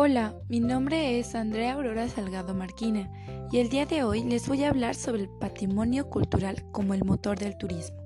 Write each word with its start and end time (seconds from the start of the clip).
Hola, 0.00 0.36
mi 0.48 0.60
nombre 0.60 1.18
es 1.18 1.34
Andrea 1.34 1.72
Aurora 1.72 2.08
Salgado 2.08 2.54
Marquina 2.54 3.10
y 3.50 3.58
el 3.58 3.68
día 3.68 3.84
de 3.84 4.04
hoy 4.04 4.22
les 4.22 4.46
voy 4.46 4.62
a 4.62 4.68
hablar 4.68 4.94
sobre 4.94 5.22
el 5.22 5.28
patrimonio 5.28 6.08
cultural 6.08 6.64
como 6.70 6.94
el 6.94 7.04
motor 7.04 7.36
del 7.36 7.58
turismo. 7.58 7.96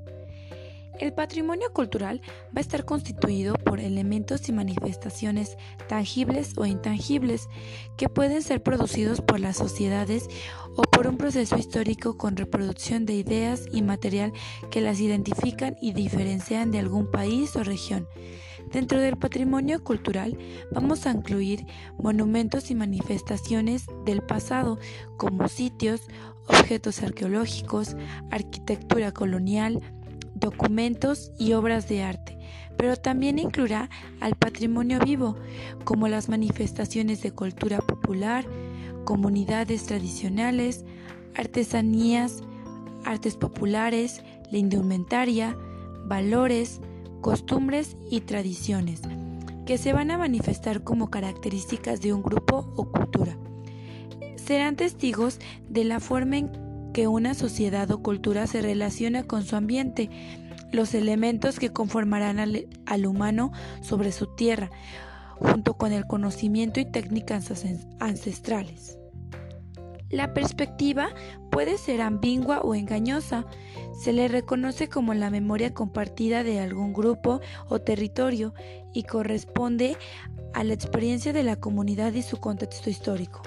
El 0.98 1.12
patrimonio 1.12 1.70
cultural 1.74 2.22
va 2.46 2.56
a 2.56 2.60
estar 2.60 2.86
constituido 2.86 3.56
por 3.56 3.78
elementos 3.78 4.48
y 4.48 4.52
manifestaciones 4.52 5.58
tangibles 5.86 6.54
o 6.56 6.64
intangibles 6.64 7.50
que 7.98 8.08
pueden 8.08 8.40
ser 8.40 8.62
producidos 8.62 9.20
por 9.20 9.38
las 9.38 9.58
sociedades 9.58 10.28
o 10.76 10.84
por 10.84 11.06
un 11.06 11.18
proceso 11.18 11.58
histórico 11.58 12.16
con 12.16 12.36
reproducción 12.38 13.04
de 13.04 13.16
ideas 13.16 13.66
y 13.70 13.82
material 13.82 14.32
que 14.70 14.80
las 14.80 14.98
identifican 14.98 15.76
y 15.82 15.92
diferencian 15.92 16.70
de 16.70 16.78
algún 16.78 17.10
país 17.10 17.54
o 17.54 17.62
región. 17.62 18.08
Dentro 18.72 19.00
del 19.00 19.18
patrimonio 19.18 19.84
cultural 19.84 20.38
vamos 20.70 21.06
a 21.06 21.10
incluir 21.10 21.66
monumentos 21.98 22.70
y 22.70 22.74
manifestaciones 22.74 23.84
del 24.06 24.22
pasado 24.22 24.78
como 25.18 25.48
sitios, 25.48 26.00
objetos 26.48 27.02
arqueológicos, 27.02 27.96
arquitectura 28.30 29.12
colonial, 29.12 29.80
documentos 30.34 31.32
y 31.38 31.52
obras 31.52 31.86
de 31.88 32.02
arte, 32.02 32.38
pero 32.78 32.96
también 32.96 33.38
incluirá 33.38 33.90
al 34.20 34.36
patrimonio 34.36 34.98
vivo, 35.00 35.36
como 35.84 36.08
las 36.08 36.30
manifestaciones 36.30 37.22
de 37.22 37.32
cultura 37.32 37.78
popular, 37.78 38.46
comunidades 39.04 39.84
tradicionales, 39.84 40.84
artesanías, 41.36 42.42
artes 43.04 43.36
populares, 43.36 44.22
la 44.50 44.58
indumentaria, 44.58 45.56
valores, 46.06 46.80
costumbres 47.22 47.96
y 48.10 48.20
tradiciones, 48.20 49.00
que 49.64 49.78
se 49.78 49.94
van 49.94 50.10
a 50.10 50.18
manifestar 50.18 50.82
como 50.82 51.08
características 51.08 52.02
de 52.02 52.12
un 52.12 52.22
grupo 52.22 52.70
o 52.76 52.90
cultura. 52.90 53.38
Serán 54.36 54.76
testigos 54.76 55.38
de 55.68 55.84
la 55.84 56.00
forma 56.00 56.36
en 56.36 56.50
que 56.92 57.06
una 57.06 57.32
sociedad 57.32 57.90
o 57.90 58.02
cultura 58.02 58.46
se 58.46 58.60
relaciona 58.60 59.22
con 59.22 59.44
su 59.44 59.56
ambiente, 59.56 60.10
los 60.72 60.94
elementos 60.94 61.58
que 61.58 61.72
conformarán 61.72 62.38
al, 62.40 63.06
humano 63.06 63.52
sobre 63.80 64.12
su 64.12 64.26
tierra, 64.26 64.70
junto 65.38 65.74
con 65.74 65.92
el 65.92 66.06
conocimiento 66.06 66.80
y 66.80 66.84
técnicas 66.84 67.52
ancestrales. 68.00 68.98
La 70.12 70.34
perspectiva 70.34 71.08
puede 71.50 71.78
ser 71.78 72.02
ambigua 72.02 72.60
o 72.60 72.74
engañosa. 72.74 73.46
Se 73.98 74.12
le 74.12 74.28
reconoce 74.28 74.88
como 74.88 75.14
la 75.14 75.30
memoria 75.30 75.72
compartida 75.72 76.44
de 76.44 76.60
algún 76.60 76.92
grupo 76.92 77.40
o 77.68 77.80
territorio 77.80 78.52
y 78.92 79.04
corresponde 79.04 79.96
a 80.52 80.64
la 80.64 80.74
experiencia 80.74 81.32
de 81.32 81.42
la 81.42 81.56
comunidad 81.56 82.12
y 82.12 82.22
su 82.22 82.36
contexto 82.36 82.90
histórico 82.90 83.42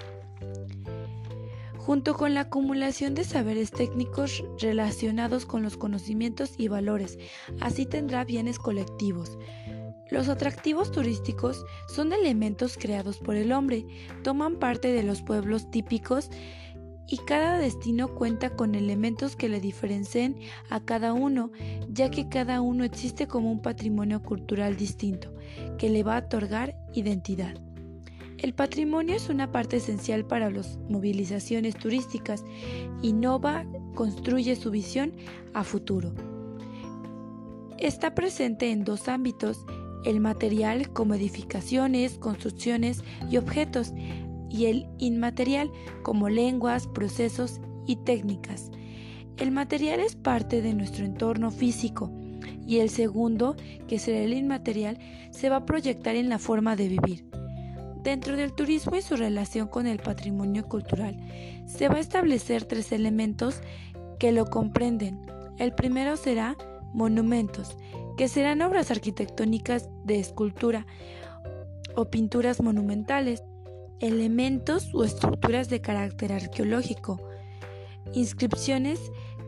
junto 1.85 2.15
con 2.15 2.33
la 2.33 2.41
acumulación 2.41 3.13
de 3.13 3.23
saberes 3.23 3.69
técnicos 3.69 4.43
relacionados 4.59 5.45
con 5.45 5.61
los 5.61 5.77
conocimientos 5.77 6.55
y 6.57 6.67
valores. 6.67 7.19
Así 7.61 7.85
tendrá 7.85 8.23
bienes 8.23 8.57
colectivos. 8.57 9.37
Los 10.11 10.29
atractivos 10.29 10.91
turísticos 10.91 11.65
son 11.87 12.13
elementos 12.13 12.77
creados 12.77 13.17
por 13.17 13.35
el 13.35 13.51
hombre, 13.51 13.85
toman 14.23 14.57
parte 14.57 14.91
de 14.91 15.03
los 15.03 15.21
pueblos 15.21 15.71
típicos 15.71 16.29
y 17.07 17.17
cada 17.17 17.57
destino 17.57 18.07
cuenta 18.07 18.51
con 18.51 18.75
elementos 18.75 19.35
que 19.35 19.49
le 19.49 19.59
diferencien 19.59 20.37
a 20.69 20.79
cada 20.79 21.13
uno, 21.13 21.51
ya 21.89 22.09
que 22.09 22.29
cada 22.29 22.61
uno 22.61 22.83
existe 22.83 23.27
como 23.27 23.51
un 23.51 23.61
patrimonio 23.61 24.21
cultural 24.21 24.75
distinto, 24.75 25.33
que 25.77 25.89
le 25.89 26.03
va 26.03 26.17
a 26.17 26.25
otorgar 26.25 26.75
identidad. 26.93 27.55
El 28.37 28.53
patrimonio 28.53 29.15
es 29.15 29.29
una 29.29 29.51
parte 29.51 29.77
esencial 29.77 30.25
para 30.25 30.49
las 30.49 30.77
movilizaciones 30.89 31.75
turísticas. 31.75 32.43
Innova, 33.01 33.65
construye 33.95 34.55
su 34.55 34.71
visión 34.71 35.13
a 35.53 35.63
futuro. 35.63 36.13
Está 37.77 38.13
presente 38.13 38.71
en 38.71 38.83
dos 38.83 39.07
ámbitos, 39.07 39.65
el 40.05 40.19
material 40.19 40.89
como 40.93 41.15
edificaciones, 41.15 42.17
construcciones 42.17 43.03
y 43.29 43.37
objetos, 43.37 43.93
y 44.49 44.67
el 44.67 44.87
inmaterial 44.99 45.71
como 46.03 46.29
lenguas, 46.29 46.87
procesos 46.87 47.59
y 47.85 47.97
técnicas. 47.97 48.71
El 49.37 49.51
material 49.51 49.99
es 49.99 50.15
parte 50.15 50.61
de 50.61 50.73
nuestro 50.73 51.03
entorno 51.03 51.51
físico 51.51 52.09
y 52.65 52.79
el 52.79 52.89
segundo, 52.89 53.55
que 53.87 53.99
será 53.99 54.19
el 54.19 54.33
inmaterial, 54.33 54.97
se 55.31 55.49
va 55.49 55.57
a 55.57 55.65
proyectar 55.65 56.15
en 56.15 56.29
la 56.29 56.39
forma 56.39 56.75
de 56.75 56.87
vivir. 56.87 57.25
Dentro 58.01 58.37
del 58.37 58.53
turismo 58.53 58.95
y 58.95 59.01
su 59.01 59.15
relación 59.15 59.67
con 59.67 59.87
el 59.87 59.99
patrimonio 59.99 60.65
cultural, 60.65 61.17
se 61.65 61.89
va 61.89 61.95
a 61.95 61.99
establecer 61.99 62.65
tres 62.65 62.91
elementos 62.91 63.61
que 64.19 64.31
lo 64.31 64.45
comprenden. 64.45 65.19
El 65.57 65.73
primero 65.73 66.15
será 66.15 66.55
monumentos, 66.93 67.75
que 68.17 68.27
serán 68.27 68.61
obras 68.61 68.91
arquitectónicas 68.91 69.89
de 70.03 70.19
escultura 70.19 70.85
o 71.95 72.05
pinturas 72.05 72.61
monumentales, 72.61 73.43
elementos 73.99 74.93
o 74.93 75.03
estructuras 75.03 75.69
de 75.69 75.81
carácter 75.81 76.33
arqueológico, 76.33 77.19
inscripciones 78.13 78.99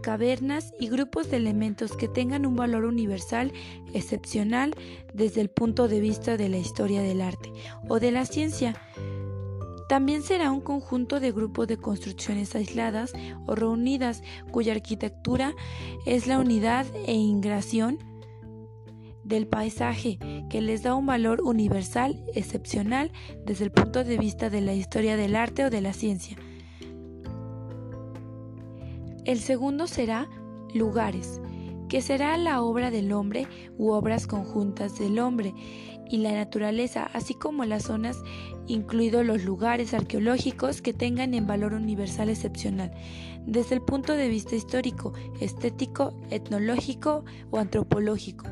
cavernas 0.01 0.73
y 0.79 0.87
grupos 0.89 1.29
de 1.29 1.37
elementos 1.37 1.95
que 1.97 2.07
tengan 2.07 2.45
un 2.45 2.55
valor 2.55 2.85
universal 2.85 3.51
excepcional 3.93 4.73
desde 5.13 5.41
el 5.41 5.49
punto 5.49 5.87
de 5.87 5.99
vista 5.99 6.37
de 6.37 6.49
la 6.49 6.57
historia 6.57 7.01
del 7.01 7.21
arte 7.21 7.51
o 7.89 7.99
de 7.99 8.11
la 8.11 8.25
ciencia. 8.25 8.79
También 9.89 10.21
será 10.21 10.51
un 10.51 10.61
conjunto 10.61 11.19
de 11.19 11.31
grupos 11.31 11.67
de 11.67 11.77
construcciones 11.77 12.55
aisladas 12.55 13.13
o 13.45 13.55
reunidas 13.55 14.21
cuya 14.51 14.73
arquitectura 14.73 15.53
es 16.05 16.27
la 16.27 16.39
unidad 16.39 16.85
e 17.05 17.13
ingración 17.13 17.97
del 19.27 19.47
paisaje 19.47 20.19
que 20.49 20.61
les 20.61 20.83
da 20.83 20.95
un 20.95 21.05
valor 21.05 21.41
universal 21.41 22.23
excepcional 22.33 23.11
desde 23.45 23.65
el 23.65 23.71
punto 23.71 24.03
de 24.03 24.17
vista 24.17 24.49
de 24.49 24.61
la 24.61 24.73
historia 24.73 25.17
del 25.17 25.35
arte 25.35 25.65
o 25.65 25.69
de 25.69 25.81
la 25.81 25.93
ciencia. 25.93 26.37
El 29.25 29.39
segundo 29.39 29.87
será 29.87 30.29
lugares, 30.73 31.41
que 31.89 32.01
será 32.01 32.37
la 32.37 32.61
obra 32.61 32.91
del 32.91 33.11
hombre 33.11 33.47
u 33.77 33.91
obras 33.91 34.27
conjuntas 34.27 34.97
del 34.97 35.19
hombre 35.19 35.53
y 36.09 36.17
la 36.17 36.31
naturaleza, 36.31 37.09
así 37.13 37.33
como 37.33 37.65
las 37.65 37.83
zonas, 37.83 38.21
incluidos 38.67 39.25
los 39.25 39.43
lugares 39.43 39.93
arqueológicos 39.93 40.81
que 40.81 40.93
tengan 40.93 41.33
en 41.33 41.47
valor 41.47 41.73
universal 41.73 42.29
excepcional, 42.29 42.91
desde 43.45 43.75
el 43.75 43.81
punto 43.81 44.13
de 44.13 44.29
vista 44.29 44.55
histórico, 44.55 45.13
estético, 45.41 46.13
etnológico 46.29 47.25
o 47.51 47.57
antropológico. 47.57 48.45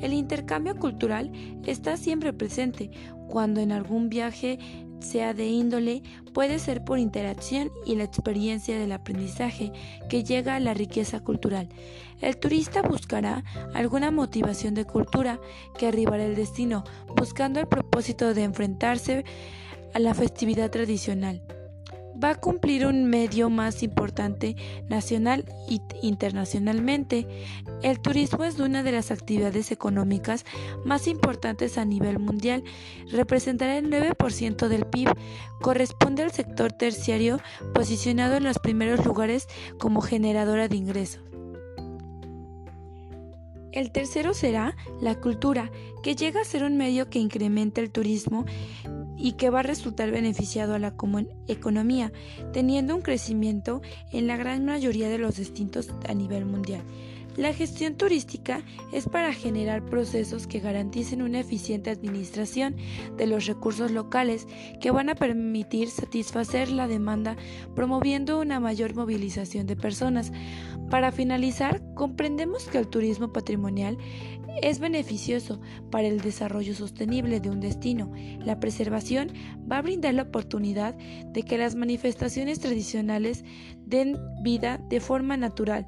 El 0.00 0.12
intercambio 0.12 0.76
cultural 0.76 1.32
está 1.64 1.96
siempre 1.96 2.32
presente 2.32 2.90
cuando 3.28 3.60
en 3.60 3.72
algún 3.72 4.08
viaje 4.08 4.58
sea 5.00 5.34
de 5.34 5.46
índole, 5.46 6.02
puede 6.32 6.58
ser 6.58 6.84
por 6.84 6.98
interacción 6.98 7.70
y 7.84 7.96
la 7.96 8.04
experiencia 8.04 8.78
del 8.78 8.92
aprendizaje 8.92 9.72
que 10.08 10.24
llega 10.24 10.56
a 10.56 10.60
la 10.60 10.74
riqueza 10.74 11.20
cultural. 11.20 11.68
El 12.20 12.36
turista 12.38 12.82
buscará 12.82 13.44
alguna 13.74 14.10
motivación 14.10 14.74
de 14.74 14.84
cultura 14.84 15.38
que 15.78 15.86
arribará 15.86 16.24
el 16.24 16.34
destino, 16.34 16.84
buscando 17.14 17.60
el 17.60 17.68
propósito 17.68 18.32
de 18.32 18.44
enfrentarse 18.44 19.24
a 19.94 19.98
la 19.98 20.14
festividad 20.14 20.70
tradicional 20.70 21.42
va 22.22 22.30
a 22.30 22.34
cumplir 22.34 22.86
un 22.86 23.04
medio 23.04 23.50
más 23.50 23.82
importante 23.82 24.56
nacional 24.88 25.44
e 25.68 25.80
internacionalmente. 26.02 27.26
El 27.82 28.00
turismo 28.00 28.44
es 28.44 28.58
una 28.58 28.82
de 28.82 28.92
las 28.92 29.10
actividades 29.10 29.70
económicas 29.70 30.44
más 30.84 31.06
importantes 31.06 31.78
a 31.78 31.84
nivel 31.84 32.18
mundial. 32.18 32.64
Representará 33.10 33.78
el 33.78 33.90
9% 33.90 34.68
del 34.68 34.86
PIB. 34.86 35.10
Corresponde 35.60 36.22
al 36.22 36.32
sector 36.32 36.72
terciario 36.72 37.40
posicionado 37.74 38.36
en 38.36 38.44
los 38.44 38.58
primeros 38.58 39.04
lugares 39.04 39.46
como 39.78 40.00
generadora 40.00 40.68
de 40.68 40.76
ingresos. 40.76 41.22
El 43.76 43.92
tercero 43.92 44.32
será 44.32 44.74
la 45.02 45.16
cultura, 45.16 45.70
que 46.02 46.16
llega 46.16 46.40
a 46.40 46.44
ser 46.44 46.64
un 46.64 46.78
medio 46.78 47.10
que 47.10 47.18
incrementa 47.18 47.82
el 47.82 47.90
turismo 47.90 48.46
y 49.16 49.32
que 49.32 49.50
va 49.50 49.60
a 49.60 49.64
resultar 49.64 50.10
beneficiado 50.10 50.74
a 50.74 50.78
la 50.78 50.94
economía, 51.48 52.12
teniendo 52.52 52.94
un 52.94 53.02
crecimiento 53.02 53.82
en 54.12 54.26
la 54.26 54.36
gran 54.36 54.64
mayoría 54.64 55.08
de 55.08 55.18
los 55.18 55.36
destinos 55.36 55.90
a 56.08 56.14
nivel 56.14 56.44
mundial. 56.44 56.82
La 57.36 57.52
gestión 57.52 57.96
turística 57.96 58.62
es 58.92 59.06
para 59.06 59.34
generar 59.34 59.84
procesos 59.84 60.46
que 60.46 60.58
garanticen 60.58 61.20
una 61.20 61.40
eficiente 61.40 61.90
administración 61.90 62.76
de 63.18 63.26
los 63.26 63.44
recursos 63.44 63.90
locales 63.90 64.46
que 64.80 64.90
van 64.90 65.10
a 65.10 65.14
permitir 65.14 65.90
satisfacer 65.90 66.70
la 66.70 66.88
demanda 66.88 67.36
promoviendo 67.74 68.40
una 68.40 68.58
mayor 68.58 68.94
movilización 68.94 69.66
de 69.66 69.76
personas, 69.76 70.32
Para 70.90 71.10
finalizar, 71.10 71.82
comprendemos 71.94 72.68
que 72.68 72.78
el 72.78 72.86
turismo 72.86 73.32
patrimonial 73.32 73.98
es 74.62 74.78
beneficioso 74.78 75.60
para 75.90 76.06
el 76.06 76.20
desarrollo 76.20 76.74
sostenible 76.74 77.40
de 77.40 77.50
un 77.50 77.60
destino. 77.60 78.12
La 78.38 78.60
preservación 78.60 79.32
va 79.70 79.78
a 79.78 79.82
brindar 79.82 80.14
la 80.14 80.22
oportunidad 80.22 80.94
de 80.94 81.42
que 81.42 81.58
las 81.58 81.74
manifestaciones 81.74 82.60
tradicionales 82.60 83.44
den 83.84 84.16
vida 84.42 84.78
de 84.88 85.00
forma 85.00 85.36
natural. 85.36 85.86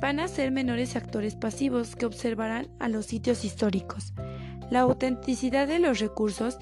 Van 0.00 0.18
a 0.18 0.28
ser 0.28 0.50
menores 0.50 0.96
actores 0.96 1.36
pasivos 1.36 1.94
que 1.94 2.06
observarán 2.06 2.68
a 2.78 2.88
los 2.88 3.06
sitios 3.06 3.44
históricos. 3.44 4.14
La 4.70 4.80
autenticidad 4.80 5.68
de 5.68 5.78
los 5.78 6.00
recursos 6.00 6.58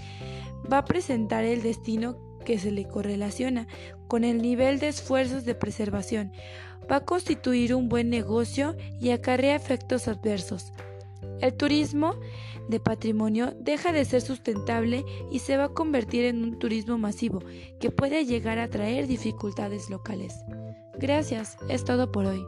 va 0.70 0.78
a 0.78 0.84
presentar 0.84 1.44
el 1.44 1.62
destino 1.62 2.16
que 2.44 2.58
se 2.58 2.72
le 2.72 2.86
correlaciona 2.86 3.68
con 4.08 4.24
el 4.24 4.42
nivel 4.42 4.80
de 4.80 4.88
esfuerzos 4.88 5.44
de 5.44 5.54
preservación 5.54 6.32
va 6.90 6.96
a 6.96 7.04
constituir 7.04 7.74
un 7.74 7.88
buen 7.88 8.10
negocio 8.10 8.76
y 9.00 9.10
acarrea 9.10 9.56
efectos 9.56 10.08
adversos. 10.08 10.72
El 11.40 11.54
turismo 11.54 12.14
de 12.68 12.80
patrimonio 12.80 13.54
deja 13.58 13.92
de 13.92 14.04
ser 14.04 14.22
sustentable 14.22 15.04
y 15.30 15.40
se 15.40 15.56
va 15.56 15.64
a 15.64 15.68
convertir 15.68 16.24
en 16.24 16.42
un 16.42 16.58
turismo 16.58 16.98
masivo 16.98 17.40
que 17.80 17.90
puede 17.90 18.24
llegar 18.24 18.58
a 18.58 18.68
traer 18.68 19.06
dificultades 19.06 19.90
locales. 19.90 20.34
Gracias, 20.98 21.56
es 21.68 21.84
todo 21.84 22.12
por 22.12 22.26
hoy. 22.26 22.44